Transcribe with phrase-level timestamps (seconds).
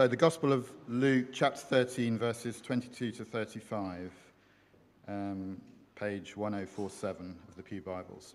[0.00, 4.10] So, the Gospel of Luke, chapter 13, verses 22 to 35,
[5.06, 5.60] um,
[5.94, 8.34] page 1047 of the Pew Bibles.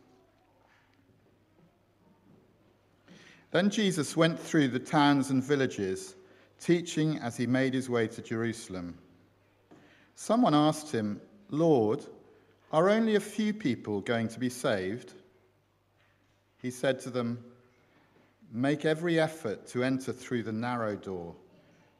[3.49, 6.13] Then Jesus went through the towns and villages,
[6.59, 8.95] teaching as he made his way to Jerusalem.
[10.13, 11.19] Someone asked him,
[11.49, 12.05] Lord,
[12.71, 15.13] are only a few people going to be saved?
[16.61, 17.43] He said to them,
[18.51, 21.35] Make every effort to enter through the narrow door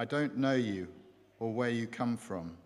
[0.00, 0.86] I don't know you
[1.40, 2.56] or where you come from.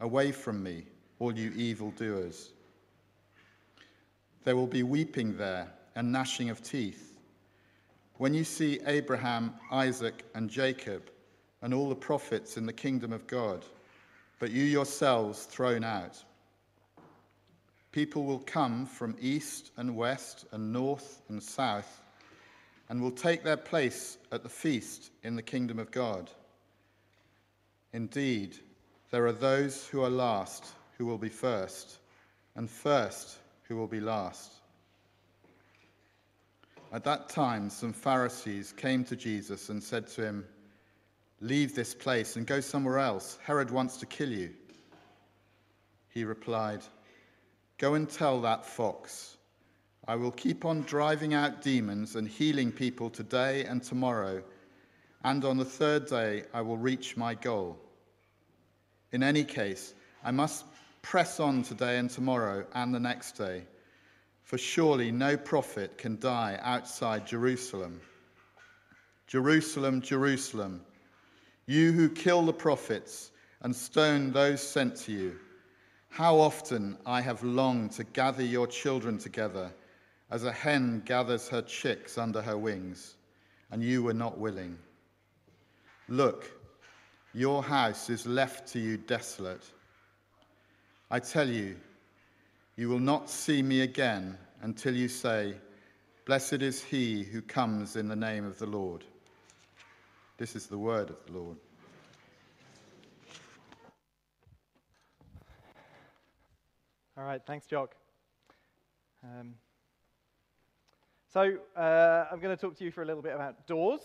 [0.00, 0.84] Away from me,
[1.18, 2.50] all you evildoers.
[4.44, 7.18] There will be weeping there and gnashing of teeth.
[8.14, 11.10] When you see Abraham, Isaac, and Jacob,
[11.60, 13.64] and all the prophets in the kingdom of God,
[14.38, 16.22] but you yourselves thrown out.
[17.92, 22.02] People will come from east and west and north and south
[22.88, 26.30] and will take their place at the feast in the kingdom of God.
[27.96, 28.58] Indeed,
[29.10, 30.66] there are those who are last
[30.98, 31.96] who will be first,
[32.54, 34.52] and first who will be last.
[36.92, 40.44] At that time, some Pharisees came to Jesus and said to him,
[41.40, 43.38] Leave this place and go somewhere else.
[43.42, 44.50] Herod wants to kill you.
[46.10, 46.82] He replied,
[47.78, 49.38] Go and tell that fox,
[50.06, 54.42] I will keep on driving out demons and healing people today and tomorrow,
[55.24, 57.78] and on the third day I will reach my goal.
[59.16, 60.66] In any case, I must
[61.00, 63.62] press on today and tomorrow and the next day,
[64.44, 67.98] for surely no prophet can die outside Jerusalem.
[69.26, 70.82] Jerusalem, Jerusalem,
[71.64, 73.30] you who kill the prophets
[73.62, 75.38] and stone those sent to you,
[76.10, 79.72] how often I have longed to gather your children together
[80.30, 83.14] as a hen gathers her chicks under her wings,
[83.70, 84.76] and you were not willing.
[86.06, 86.55] Look,
[87.36, 89.70] your house is left to you desolate.
[91.10, 91.76] I tell you,
[92.76, 95.54] you will not see me again until you say,
[96.24, 99.04] Blessed is he who comes in the name of the Lord.
[100.38, 101.56] This is the word of the Lord.
[107.18, 107.94] All right, thanks, Jock.
[109.22, 109.54] Um,
[111.30, 114.00] so, uh, I'm going to talk to you for a little bit about doors.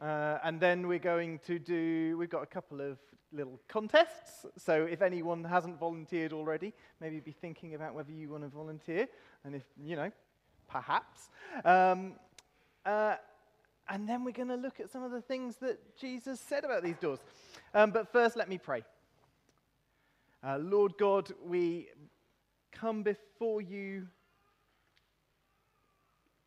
[0.00, 2.98] Uh, and then we're going to do, we've got a couple of
[3.32, 4.46] little contests.
[4.56, 9.08] So if anyone hasn't volunteered already, maybe be thinking about whether you want to volunteer.
[9.44, 10.10] And if, you know,
[10.68, 11.28] perhaps.
[11.64, 12.14] Um,
[12.86, 13.16] uh,
[13.88, 16.82] and then we're going to look at some of the things that Jesus said about
[16.82, 17.18] these doors.
[17.74, 18.84] Um, but first, let me pray.
[20.42, 21.88] Uh, Lord God, we
[22.72, 24.06] come before you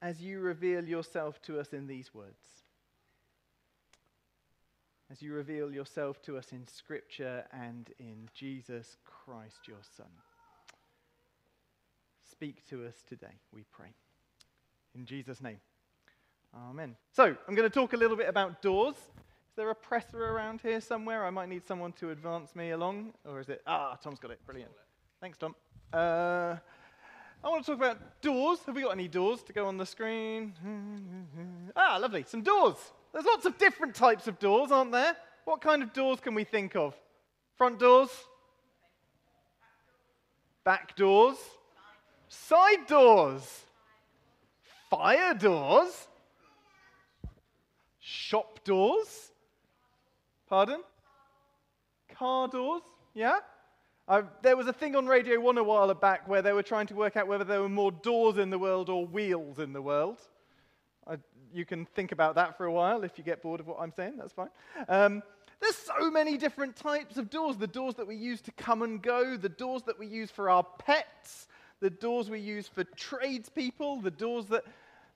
[0.01, 2.62] as you reveal yourself to us in these words
[5.13, 10.07] as you reveal yourself to us in Scripture and in Jesus Christ, your Son.
[12.31, 13.89] Speak to us today, we pray.
[14.95, 15.59] In Jesus' name.
[16.55, 16.95] Amen.
[17.11, 18.95] So, I'm going to talk a little bit about doors.
[18.95, 21.27] Is there a presser around here somewhere?
[21.27, 23.13] I might need someone to advance me along.
[23.23, 23.61] Or is it?
[23.67, 24.39] Ah, Tom's got it.
[24.47, 24.71] Brilliant.
[25.21, 25.53] Thanks, Tom.
[25.93, 26.55] Uh,
[27.43, 28.61] I want to talk about doors.
[28.65, 30.53] Have we got any doors to go on the screen?
[31.75, 32.23] Ah, lovely.
[32.27, 32.77] Some doors.
[33.13, 35.15] There's lots of different types of doors, aren't there?
[35.45, 36.95] What kind of doors can we think of?
[37.57, 38.09] Front doors?
[40.63, 41.37] Back doors?
[42.27, 43.61] Side doors?
[44.89, 46.07] Fire doors?
[47.99, 49.31] Shop doors?
[50.49, 50.81] Pardon?
[52.15, 52.81] Car doors?
[53.13, 53.39] Yeah?
[54.07, 56.87] Uh, there was a thing on Radio 1 a while back where they were trying
[56.87, 59.81] to work out whether there were more doors in the world or wheels in the
[59.81, 60.17] world.
[61.53, 63.93] You can think about that for a while if you get bored of what I'm
[63.95, 64.49] saying, that's fine.
[64.87, 65.23] Um,
[65.61, 69.01] there's so many different types of doors the doors that we use to come and
[69.01, 71.47] go, the doors that we use for our pets,
[71.79, 74.63] the doors we use for tradespeople, the doors that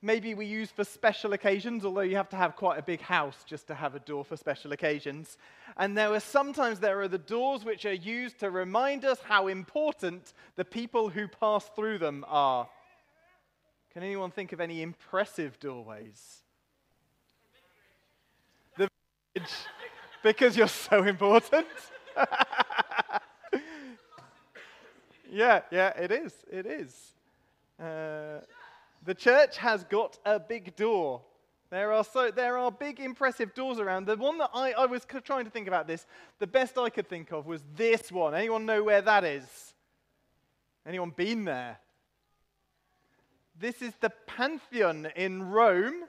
[0.02, 3.44] maybe we use for special occasions, although you have to have quite a big house
[3.46, 5.38] just to have a door for special occasions.
[5.76, 9.48] And there are sometimes there are the doors which are used to remind us how
[9.48, 12.70] important the people who pass through them are.
[13.98, 16.44] Can anyone think of any impressive doorways?
[18.78, 18.88] The
[20.22, 21.66] because you're so important.
[25.32, 26.36] yeah, yeah, it is.
[26.48, 27.16] It is.
[27.80, 28.42] Uh,
[29.04, 31.24] the church has got a big door.
[31.72, 34.06] There are so there are big impressive doors around.
[34.06, 36.06] The one that I, I was trying to think about this,
[36.38, 38.36] the best I could think of was this one.
[38.36, 39.74] Anyone know where that is?
[40.86, 41.80] Anyone been there?
[43.60, 46.04] This is the Pantheon in Rome,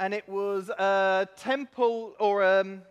[0.00, 2.82] and it was a temple or a, um,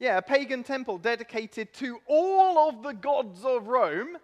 [0.00, 4.18] yeah, a pagan temple dedicated to all of the gods of Rome.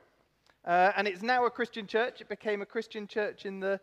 [0.64, 2.20] Uh, and it's now a Christian church.
[2.20, 3.78] It became a Christian church in the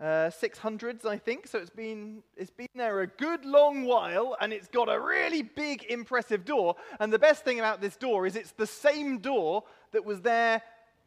[0.00, 1.46] uh, 600s, I think.
[1.46, 5.42] So it's been, it's been there a good long while, and it's got a really
[5.42, 6.76] big, impressive door.
[7.00, 10.62] And the best thing about this door is it's the same door that was there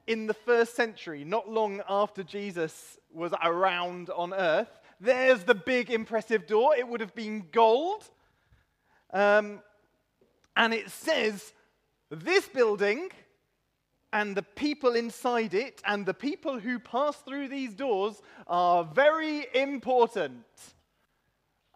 [0.07, 4.79] in the first century, not long after Jesus was around on earth.
[4.99, 6.75] There's the big, impressive door.
[6.75, 8.03] It would have been gold.
[9.13, 9.61] Um,
[10.55, 11.53] and it says,
[12.09, 13.09] This building
[14.13, 19.45] and the people inside it and the people who pass through these doors are very
[19.53, 20.45] important.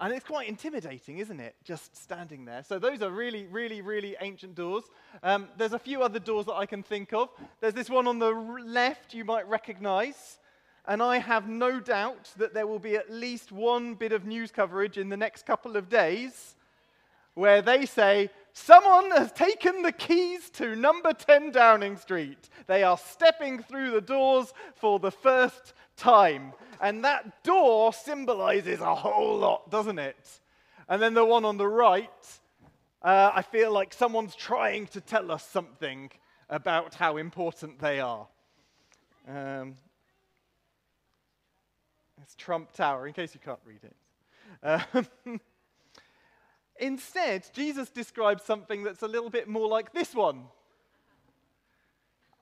[0.01, 1.56] And it's quite intimidating, isn't it?
[1.63, 2.63] Just standing there.
[2.63, 4.83] So, those are really, really, really ancient doors.
[5.21, 7.30] Um, there's a few other doors that I can think of.
[7.59, 8.31] There's this one on the
[8.65, 10.39] left you might recognize.
[10.88, 14.50] And I have no doubt that there will be at least one bit of news
[14.50, 16.56] coverage in the next couple of days
[17.36, 22.50] where they say, Someone has taken the keys to number 10 Downing Street.
[22.68, 26.54] They are stepping through the doors for the first time.
[26.82, 30.40] And that door symbolizes a whole lot, doesn't it?
[30.90, 32.10] And then the one on the right,
[33.02, 36.12] uh, I feel like someone's trying to tell us something
[36.50, 38.28] about how important they are.
[39.28, 39.76] Um,
[42.22, 43.96] it's Trump Tower, in case you can't read it.
[44.64, 45.40] Um,
[46.82, 50.46] Instead, Jesus describes something that's a little bit more like this one.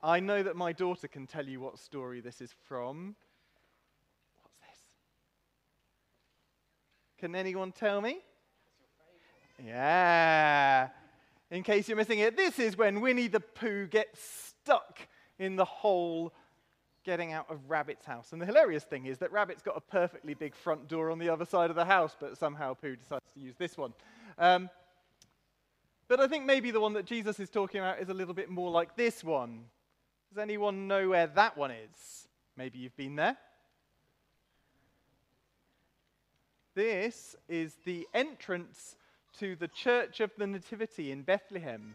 [0.02, 3.16] I know that my daughter can tell you what story this is from.
[4.40, 4.78] What's this?
[7.20, 8.18] Can anyone tell me?
[9.62, 10.88] Yeah.
[11.50, 14.98] In case you're missing it, this is when Winnie the Pooh gets stuck
[15.38, 16.32] in the hole
[17.04, 18.32] getting out of Rabbit's house.
[18.32, 21.28] And the hilarious thing is that Rabbit's got a perfectly big front door on the
[21.28, 23.92] other side of the house, but somehow Pooh decides to use this one.
[24.38, 24.70] Um,
[26.08, 28.48] but I think maybe the one that Jesus is talking about is a little bit
[28.48, 29.64] more like this one.
[30.30, 32.28] Does anyone know where that one is?
[32.56, 33.36] Maybe you've been there.
[36.80, 38.96] This is the entrance
[39.38, 41.94] to the Church of the Nativity in Bethlehem.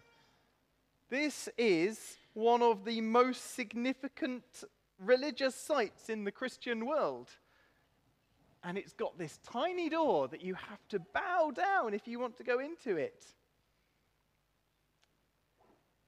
[1.09, 4.43] This is one of the most significant
[4.99, 7.31] religious sites in the Christian world
[8.63, 12.37] and it's got this tiny door that you have to bow down if you want
[12.37, 13.25] to go into it.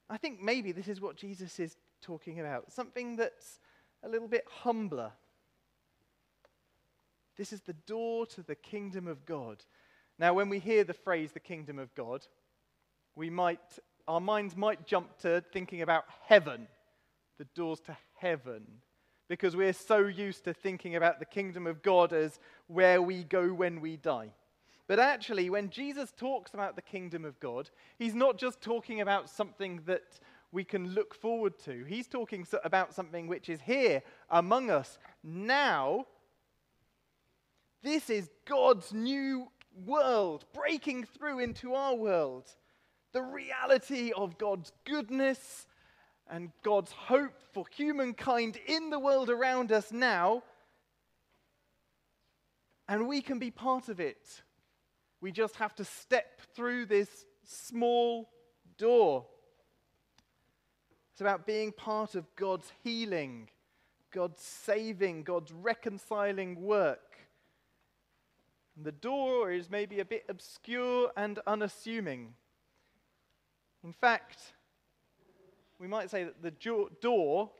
[0.08, 3.58] I think maybe this is what Jesus is talking about something that's
[4.04, 5.10] a little bit humbler.
[7.38, 9.64] This is the door to the kingdom of God.
[10.18, 12.26] Now, when we hear the phrase the kingdom of God,
[13.14, 16.68] we might, our minds might jump to thinking about heaven,
[17.38, 18.66] the doors to heaven
[19.28, 23.52] because we're so used to thinking about the kingdom of God as where we go
[23.52, 24.30] when we die.
[24.86, 27.68] But actually, when Jesus talks about the kingdom of God,
[27.98, 30.18] he's not just talking about something that
[30.50, 31.84] we can look forward to.
[31.84, 36.06] He's talking about something which is here among us now.
[37.82, 39.48] This is God's new
[39.86, 42.48] world breaking through into our world.
[43.12, 45.66] The reality of God's goodness
[46.28, 50.42] and God's hope for humankind in the world around us now.
[52.88, 54.42] And we can be part of it.
[55.20, 57.08] We just have to step through this
[57.44, 58.28] small
[58.76, 59.26] door.
[61.12, 63.48] It's about being part of God's healing,
[64.12, 67.07] God's saving, God's reconciling work.
[68.80, 72.34] The door is maybe a bit obscure and unassuming.
[73.82, 74.38] In fact,
[75.80, 76.52] we might say that the
[77.00, 77.50] door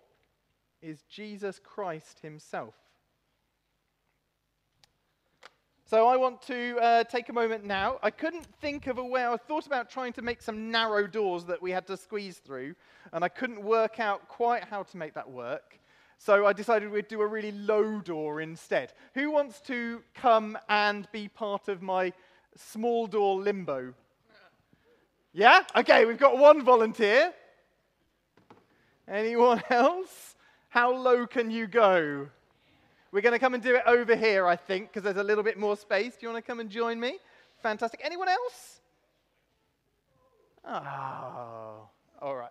[0.80, 2.74] is Jesus Christ himself.
[5.84, 7.98] So I want to uh, take a moment now.
[8.02, 9.24] I couldn't think of a way.
[9.24, 12.74] I thought about trying to make some narrow doors that we had to squeeze through,
[13.12, 15.80] and I couldn't work out quite how to make that work.
[16.18, 18.92] So I decided we'd do a really low door instead.
[19.14, 22.12] Who wants to come and be part of my
[22.56, 23.94] small door limbo?
[25.32, 25.62] Yeah?
[25.76, 27.32] Okay, we've got one volunteer.
[29.06, 30.34] Anyone else?
[30.68, 32.28] How low can you go?
[33.10, 35.44] We're going to come and do it over here, I think, because there's a little
[35.44, 36.12] bit more space.
[36.14, 37.18] Do you want to come and join me?
[37.62, 38.00] Fantastic.
[38.04, 38.80] Anyone else?
[40.64, 41.88] Oh,
[42.20, 42.50] all right.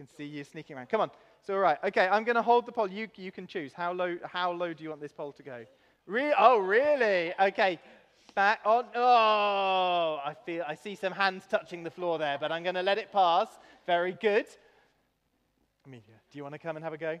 [0.00, 0.88] Can see you sneaking around.
[0.88, 1.10] Come on.
[1.42, 1.76] So, all right.
[1.84, 2.90] Okay, I'm going to hold the pole.
[2.90, 3.74] You, you can choose.
[3.74, 5.66] How low, how low do you want this pole to go?
[6.06, 7.34] Re- oh, really?
[7.38, 7.78] Okay.
[8.34, 8.86] Back on.
[8.94, 12.82] Oh, I feel I see some hands touching the floor there, but I'm going to
[12.82, 13.48] let it pass.
[13.86, 14.46] Very good.
[15.84, 16.02] Amelia,
[16.32, 17.20] do you want to come and have a go?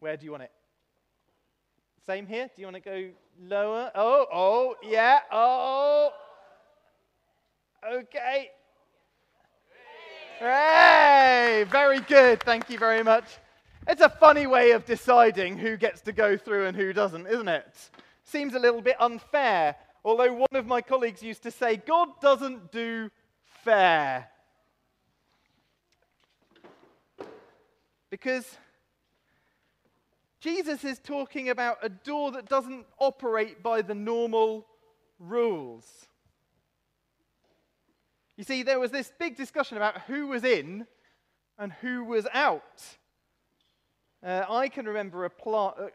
[0.00, 0.52] Where do you want it?
[2.06, 2.46] Same here.
[2.46, 3.10] Do you want to go
[3.46, 3.90] lower?
[3.94, 5.18] Oh, oh, yeah.
[5.30, 6.12] Oh.
[7.86, 8.52] Okay.
[10.38, 12.42] Hey, very good.
[12.42, 13.24] Thank you very much.
[13.88, 17.48] It's a funny way of deciding who gets to go through and who doesn't, isn't
[17.48, 17.90] it?
[18.22, 19.76] Seems a little bit unfair.
[20.04, 23.10] Although one of my colleagues used to say, God doesn't do
[23.64, 24.28] fair.
[28.10, 28.58] Because
[30.40, 34.66] Jesus is talking about a door that doesn't operate by the normal
[35.18, 36.06] rules.
[38.36, 40.86] You see, there was this big discussion about who was in
[41.58, 42.82] and who was out.
[44.22, 45.30] Uh, I can remember a,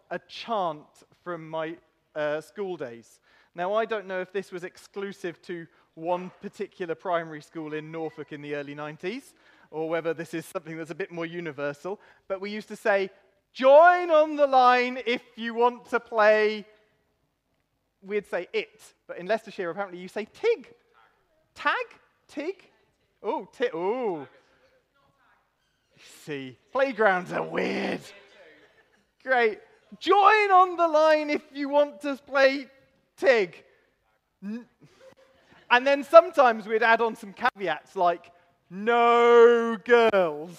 [0.10, 0.86] a chant
[1.24, 1.78] from my
[2.16, 3.20] uh, school days.
[3.54, 8.32] Now, I don't know if this was exclusive to one particular primary school in Norfolk
[8.32, 9.34] in the early 90s,
[9.70, 13.10] or whether this is something that's a bit more universal, but we used to say,
[13.54, 16.66] Join on the line if you want to play.
[18.02, 20.74] We'd say it, but in Leicestershire, apparently, you say tig.
[21.54, 21.76] Tag?
[22.32, 22.70] Tig?
[23.22, 23.72] Oh, tig.
[23.74, 24.28] Oh.
[26.26, 28.00] See, playgrounds are weird.
[29.22, 29.60] Great.
[30.00, 30.16] Join
[30.52, 32.68] on the line if you want to play
[33.18, 33.64] Tig.
[34.42, 38.32] And then sometimes we'd add on some caveats like,
[38.70, 40.58] no girls.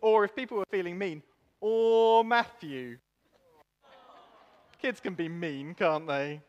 [0.00, 1.22] Or if people were feeling mean,
[1.60, 2.98] or Matthew.
[4.80, 6.42] Kids can be mean, can't they?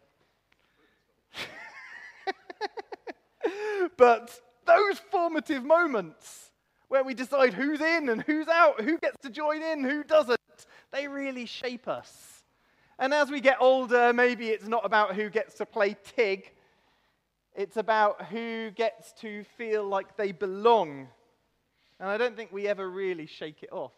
[4.00, 6.52] But those formative moments
[6.88, 10.40] where we decide who's in and who's out, who gets to join in, who doesn't,
[10.92, 12.44] they really shape us.
[12.98, 16.50] And as we get older, maybe it's not about who gets to play Tig,
[17.54, 21.10] it's about who gets to feel like they belong.
[22.00, 23.92] And I don't think we ever really shake it off.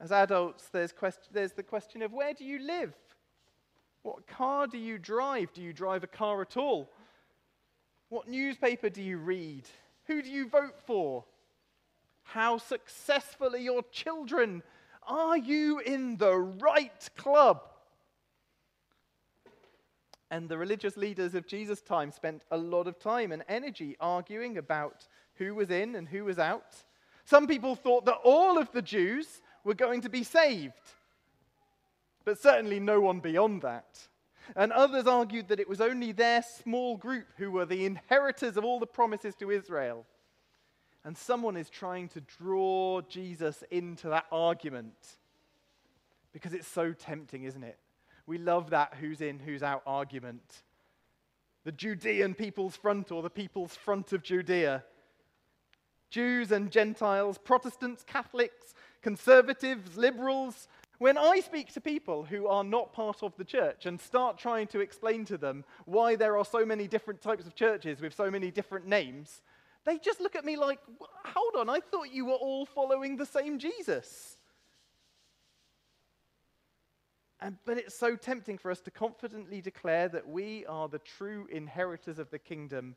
[0.00, 2.92] As adults, there's, quest- there's the question of where do you live?
[4.02, 5.52] What car do you drive?
[5.52, 6.90] Do you drive a car at all?
[8.12, 9.62] What newspaper do you read?
[10.04, 11.24] Who do you vote for?
[12.24, 14.62] How successful are your children?
[15.04, 17.62] Are you in the right club?
[20.30, 24.58] And the religious leaders of Jesus' time spent a lot of time and energy arguing
[24.58, 26.84] about who was in and who was out.
[27.24, 30.74] Some people thought that all of the Jews were going to be saved,
[32.26, 34.06] but certainly no one beyond that.
[34.56, 38.64] And others argued that it was only their small group who were the inheritors of
[38.64, 40.04] all the promises to Israel.
[41.04, 44.94] And someone is trying to draw Jesus into that argument
[46.32, 47.78] because it's so tempting, isn't it?
[48.26, 50.62] We love that who's in, who's out argument.
[51.64, 54.84] The Judean people's front or the people's front of Judea.
[56.10, 60.68] Jews and Gentiles, Protestants, Catholics, conservatives, liberals.
[61.02, 64.68] When I speak to people who are not part of the church and start trying
[64.68, 68.30] to explain to them why there are so many different types of churches with so
[68.30, 69.42] many different names,
[69.84, 70.78] they just look at me like,
[71.24, 74.36] hold on, I thought you were all following the same Jesus.
[77.40, 81.48] And, but it's so tempting for us to confidently declare that we are the true
[81.50, 82.94] inheritors of the kingdom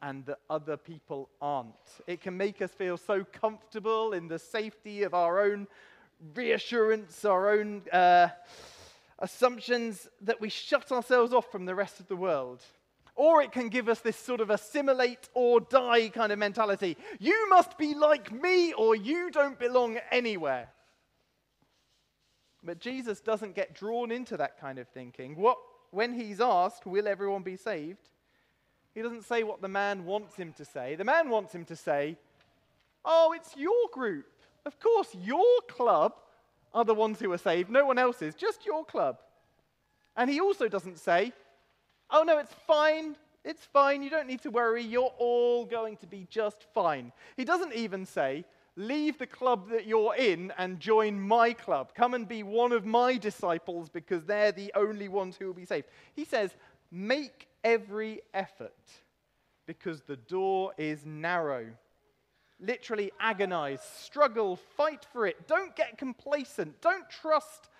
[0.00, 1.74] and that other people aren't.
[2.06, 5.66] It can make us feel so comfortable in the safety of our own
[6.34, 8.28] reassurance, our own uh,
[9.18, 12.62] assumptions, that we shut ourselves off from the rest of the world.
[13.14, 16.96] Or it can give us this sort of assimilate or die kind of mentality.
[17.18, 20.68] You must be like me or you don't belong anywhere.
[22.62, 25.36] But Jesus doesn't get drawn into that kind of thinking.
[25.36, 25.58] What,
[25.90, 28.08] when he's asked, Will everyone be saved?
[28.94, 30.94] He doesn't say what the man wants him to say.
[30.94, 32.16] The man wants him to say,
[33.04, 34.26] Oh, it's your group.
[34.68, 36.12] Of course, your club
[36.74, 37.70] are the ones who are saved.
[37.70, 39.18] No one else is, just your club.
[40.14, 41.32] And he also doesn't say,
[42.10, 43.16] Oh, no, it's fine.
[43.46, 44.02] It's fine.
[44.02, 44.82] You don't need to worry.
[44.82, 47.12] You're all going to be just fine.
[47.34, 48.44] He doesn't even say,
[48.76, 51.94] Leave the club that you're in and join my club.
[51.94, 55.64] Come and be one of my disciples because they're the only ones who will be
[55.64, 55.86] saved.
[56.14, 56.54] He says,
[56.90, 58.84] Make every effort
[59.66, 61.68] because the door is narrow.
[62.60, 65.46] Literally agonize, struggle, fight for it.
[65.46, 66.80] Don't get complacent.
[66.80, 67.70] Don't trust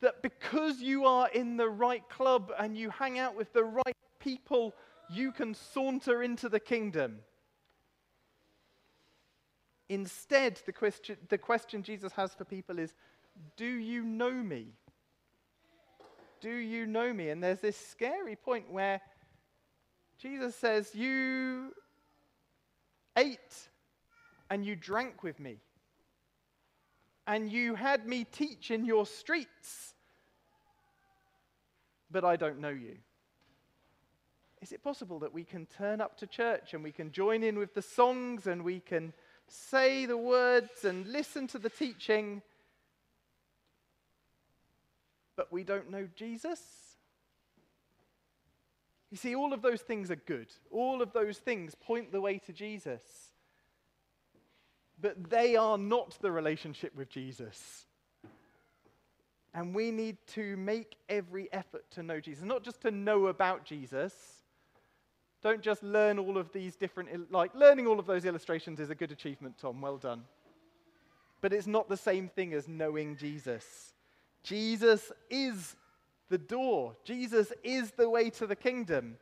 [0.00, 3.96] that because you are in the right club and you hang out with the right
[4.18, 4.74] people,
[5.10, 7.20] you can saunter into the kingdom.
[9.88, 12.94] Instead, the question, the question Jesus has for people is
[13.56, 14.68] Do you know me?
[16.40, 17.28] Do you know me?
[17.28, 19.00] And there's this scary point where
[20.18, 21.74] Jesus says, You
[23.16, 23.68] ate
[24.50, 25.58] and you drank with me,
[27.26, 29.94] and you had me teach in your streets,
[32.10, 32.96] but I don't know you.
[34.60, 37.58] Is it possible that we can turn up to church and we can join in
[37.58, 39.14] with the songs and we can
[39.46, 42.42] say the words and listen to the teaching,
[45.34, 46.60] but we don't know Jesus?
[49.10, 50.48] You see, all of those things are good.
[50.70, 53.02] All of those things point the way to Jesus.
[55.00, 57.86] But they are not the relationship with Jesus.
[59.54, 63.64] And we need to make every effort to know Jesus, not just to know about
[63.64, 64.14] Jesus.
[65.42, 68.94] Don't just learn all of these different, like, learning all of those illustrations is a
[68.94, 69.80] good achievement, Tom.
[69.80, 70.22] Well done.
[71.40, 73.94] But it's not the same thing as knowing Jesus.
[74.42, 75.76] Jesus is
[76.28, 79.16] the door, Jesus is the way to the kingdom.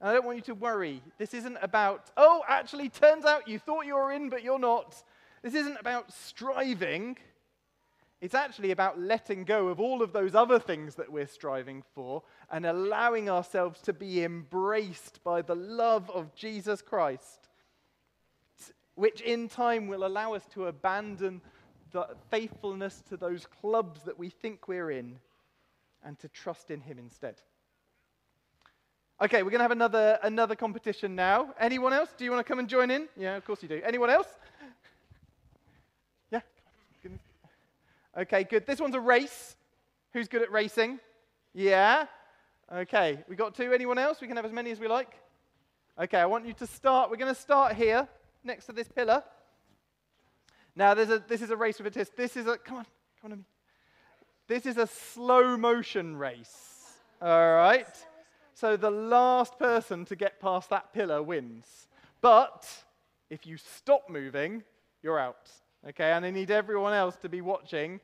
[0.00, 1.02] I don't want you to worry.
[1.18, 5.02] This isn't about, oh, actually, turns out you thought you were in, but you're not.
[5.42, 7.18] This isn't about striving.
[8.22, 12.22] It's actually about letting go of all of those other things that we're striving for
[12.50, 17.48] and allowing ourselves to be embraced by the love of Jesus Christ,
[18.94, 21.42] which in time will allow us to abandon
[21.92, 25.18] the faithfulness to those clubs that we think we're in
[26.02, 27.36] and to trust in Him instead.
[29.22, 31.54] Okay, we're going to have another, another competition now.
[31.60, 32.08] Anyone else?
[32.16, 33.06] Do you want to come and join in?
[33.18, 33.82] Yeah, of course you do.
[33.84, 34.26] Anyone else?
[36.30, 36.40] Yeah?
[38.16, 38.66] Okay, good.
[38.66, 39.56] This one's a race.
[40.14, 41.00] Who's good at racing?
[41.52, 42.06] Yeah?
[42.72, 43.74] Okay, we got two.
[43.74, 44.22] Anyone else?
[44.22, 45.12] We can have as many as we like.
[46.00, 47.10] Okay, I want you to start.
[47.10, 48.08] We're going to start here
[48.42, 49.22] next to this pillar.
[50.74, 52.16] Now, there's a, this is a race with a test.
[52.16, 52.86] This is a, come on,
[53.20, 53.44] come on to me.
[54.48, 56.94] This is a slow motion race.
[57.20, 57.86] All right?
[58.60, 61.88] So the last person to get past that pillar wins.
[62.20, 62.68] But
[63.30, 64.64] if you stop moving,
[65.02, 65.50] you're out.
[65.88, 68.00] Okay, and I need everyone else to be watching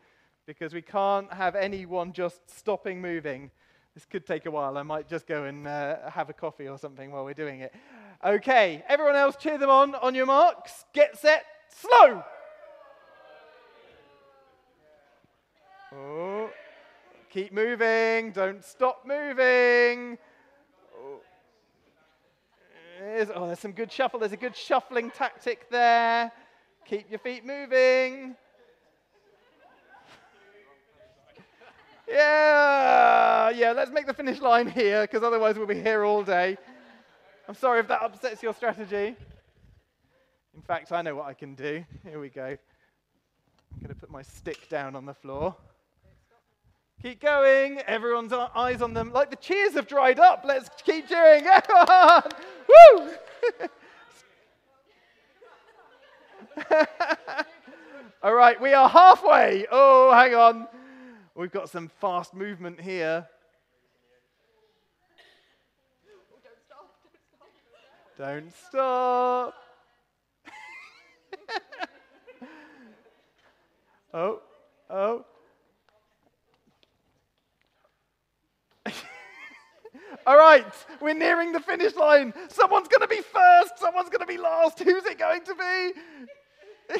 [0.46, 3.50] because we can't have anyone just stopping moving.
[3.92, 4.78] This could take a while.
[4.78, 7.74] I might just go and uh, have a coffee or something while we're doing it.
[8.24, 9.94] Okay, everyone else cheer them on.
[9.96, 12.24] On your marks, get set, slow.
[15.94, 16.48] Oh,
[17.28, 18.32] keep moving.
[18.32, 20.16] Don't stop moving.
[23.18, 23.32] Oh.
[23.34, 24.20] oh, there's some good shuffle.
[24.20, 26.30] There's a good shuffling tactic there.
[26.84, 28.36] Keep your feet moving.
[32.06, 36.58] Yeah, yeah, let's make the finish line here because otherwise we'll be here all day.
[37.48, 39.16] I'm sorry if that upsets your strategy.
[40.54, 41.84] In fact, I know what I can do.
[42.04, 42.44] Here we go.
[42.44, 45.56] I'm going to put my stick down on the floor.
[47.06, 47.78] Keep going.
[47.86, 49.12] Everyone's eyes on them.
[49.12, 50.42] Like the cheers have dried up.
[50.44, 51.44] Let's keep cheering.
[52.68, 53.10] Woo!
[58.24, 59.66] All right, we are halfway.
[59.70, 60.66] Oh, hang on.
[61.36, 63.28] We've got some fast movement here.
[68.18, 69.54] Don't stop.
[74.12, 74.40] oh,
[74.90, 75.24] oh.
[80.26, 80.66] All right,
[81.00, 82.34] we're nearing the finish line.
[82.48, 84.80] Someone's going to be first, someone's going to be last.
[84.80, 85.92] Who's it going to be?
[86.88, 86.98] the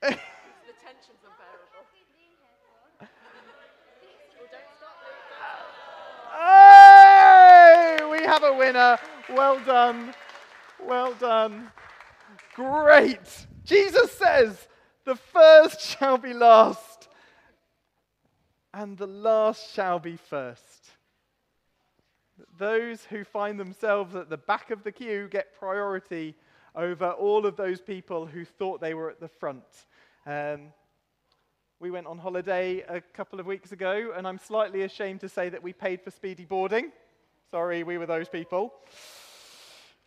[0.00, 1.88] tension's unbearable.
[6.38, 8.96] hey, we have a winner.
[9.34, 10.14] Well done.
[10.86, 11.72] Well done.
[12.54, 13.46] Great.
[13.64, 14.68] Jesus says,
[15.04, 16.87] the first shall be last
[18.74, 20.90] and the last shall be first.
[22.58, 26.36] Those who find themselves at the back of the queue get priority
[26.74, 29.64] over all of those people who thought they were at the front.
[30.26, 30.72] Um,
[31.80, 35.48] we went on holiday a couple of weeks ago, and I'm slightly ashamed to say
[35.48, 36.92] that we paid for speedy boarding.
[37.50, 38.74] Sorry, we were those people.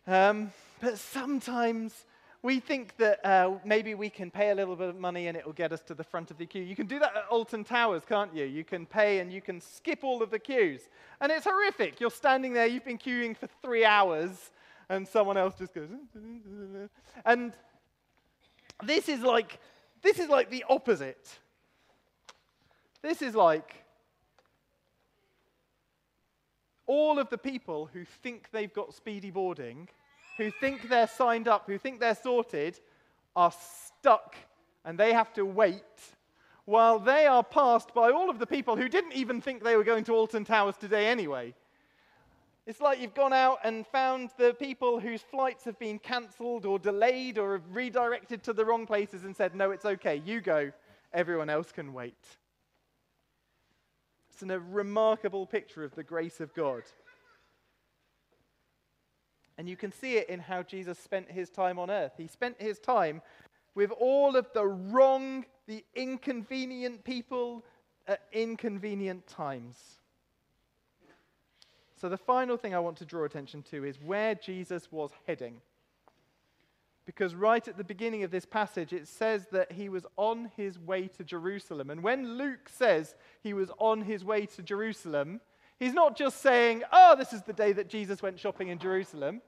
[0.06, 2.04] Um, but sometimes
[2.42, 5.46] we think that uh, maybe we can pay a little bit of money and it
[5.46, 6.62] will get us to the front of the queue.
[6.62, 8.44] You can do that at Alton Towers, can't you?
[8.44, 10.80] You can pay and you can skip all of the queues.
[11.20, 12.00] And it's horrific.
[12.00, 14.50] You're standing there, you've been queuing for three hours,
[14.88, 15.88] and someone else just goes.
[17.24, 17.52] And
[18.82, 19.60] this is like,
[20.02, 21.38] this is like the opposite.
[23.02, 23.84] This is like,
[26.86, 29.88] all of the people who think they've got speedy boarding,
[30.36, 32.78] who think they're signed up, who think they're sorted,
[33.36, 33.52] are
[33.86, 34.36] stuck
[34.84, 35.82] and they have to wait
[36.64, 39.84] while they are passed by all of the people who didn't even think they were
[39.84, 41.54] going to Alton Towers today anyway.
[42.66, 46.78] It's like you've gone out and found the people whose flights have been cancelled or
[46.78, 50.70] delayed or redirected to the wrong places and said, No, it's okay, you go,
[51.12, 52.14] everyone else can wait.
[54.30, 56.82] It's a remarkable picture of the grace of God.
[59.58, 62.12] And you can see it in how Jesus spent his time on earth.
[62.16, 63.22] He spent his time
[63.74, 67.64] with all of the wrong, the inconvenient people
[68.06, 69.76] at inconvenient times.
[72.00, 75.60] So, the final thing I want to draw attention to is where Jesus was heading.
[77.04, 80.78] Because right at the beginning of this passage, it says that he was on his
[80.78, 81.90] way to Jerusalem.
[81.90, 85.40] And when Luke says he was on his way to Jerusalem,
[85.82, 89.42] he's not just saying, oh, this is the day that Jesus went shopping in Jerusalem.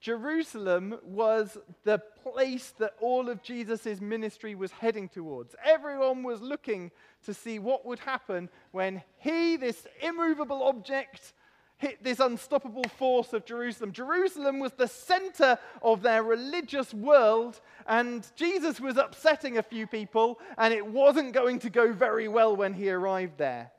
[0.00, 5.54] Jerusalem was the place that all of Jesus' ministry was heading towards.
[5.64, 6.90] Everyone was looking
[7.26, 11.32] to see what would happen when he, this immovable object,
[11.76, 13.92] hit this unstoppable force of Jerusalem.
[13.92, 20.40] Jerusalem was the center of their religious world, and Jesus was upsetting a few people,
[20.56, 23.70] and it wasn't going to go very well when he arrived there.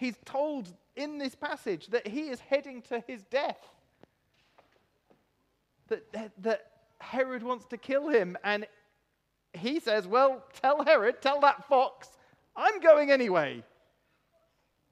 [0.00, 3.68] He's told in this passage that he is heading to his death
[5.88, 8.38] that, that, that Herod wants to kill him.
[8.42, 8.66] And
[9.52, 12.08] he says, Well, tell Herod, tell that fox,
[12.56, 13.62] I'm going anyway.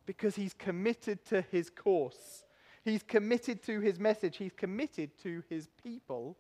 [0.05, 2.44] Because he's committed to his course.
[2.85, 4.37] He's committed to his message.
[4.37, 6.37] He's committed to his people.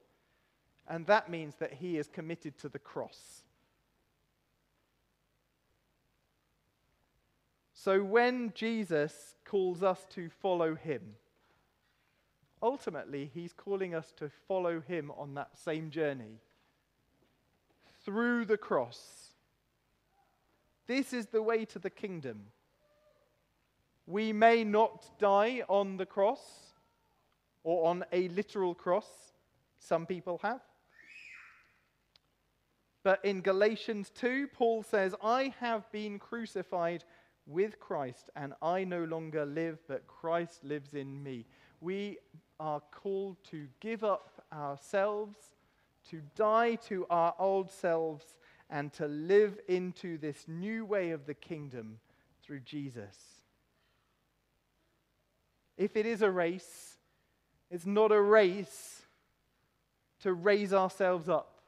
[0.86, 3.44] And that means that he is committed to the cross.
[7.88, 9.14] So when Jesus
[9.46, 11.00] calls us to follow him,
[12.62, 16.42] ultimately, he's calling us to follow him on that same journey
[18.04, 19.30] through the cross.
[20.86, 22.48] This is the way to the kingdom.
[24.06, 26.42] We may not die on the cross
[27.64, 29.08] or on a literal cross.
[29.78, 30.60] Some people have.
[33.02, 37.04] But in Galatians 2, Paul says, I have been crucified
[37.48, 41.46] with Christ, and I no longer live, but Christ lives in me.
[41.80, 42.18] We
[42.60, 45.36] are called to give up ourselves,
[46.10, 48.24] to die to our old selves,
[48.70, 51.98] and to live into this new way of the kingdom
[52.42, 53.16] through Jesus.
[55.78, 56.98] If it is a race,
[57.70, 59.02] it's not a race
[60.20, 61.60] to raise ourselves up,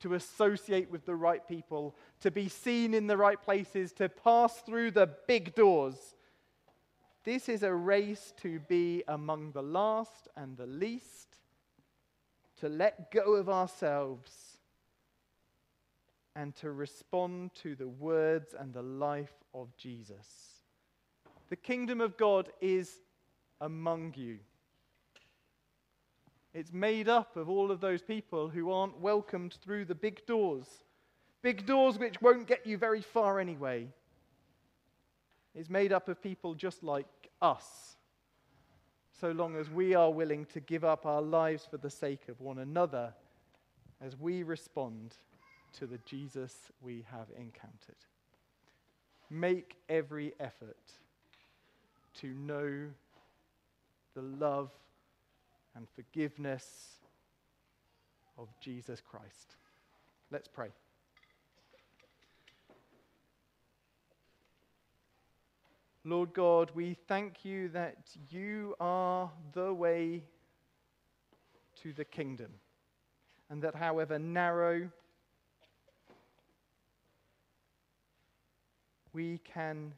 [0.00, 1.94] to associate with the right people,
[2.24, 6.16] to be seen in the right places, to pass through the big doors.
[7.22, 11.36] This is a race to be among the last and the least,
[12.60, 14.56] to let go of ourselves
[16.34, 20.62] and to respond to the words and the life of Jesus.
[21.50, 23.02] The kingdom of God is
[23.60, 24.38] among you.
[26.54, 30.64] It's made up of all of those people who aren't welcomed through the big doors.
[31.44, 33.86] Big doors which won't get you very far anyway
[35.54, 37.06] is made up of people just like
[37.42, 37.96] us,
[39.20, 42.40] so long as we are willing to give up our lives for the sake of
[42.40, 43.12] one another
[44.02, 45.16] as we respond
[45.78, 48.00] to the Jesus we have encountered.
[49.28, 50.78] Make every effort
[52.20, 52.88] to know
[54.14, 54.70] the love
[55.76, 57.00] and forgiveness
[58.38, 59.56] of Jesus Christ.
[60.30, 60.70] Let's pray.
[66.06, 67.96] Lord God, we thank you that
[68.28, 70.22] you are the way
[71.82, 72.50] to the kingdom,
[73.48, 74.90] and that however narrow,
[79.14, 79.94] we can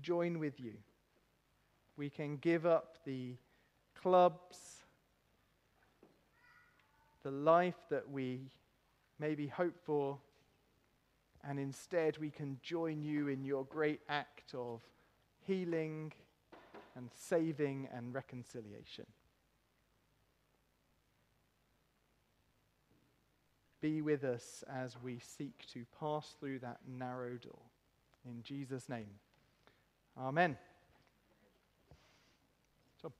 [0.00, 0.72] join with you.
[1.98, 3.34] We can give up the
[4.00, 4.56] clubs,
[7.22, 8.50] the life that we
[9.18, 10.16] maybe hope for,
[11.46, 14.80] and instead we can join you in your great act of
[15.46, 16.12] healing
[16.96, 19.06] and saving and reconciliation.
[23.80, 27.60] Be with us as we seek to pass through that narrow door.
[28.24, 29.10] In Jesus' name,
[30.16, 30.56] Amen.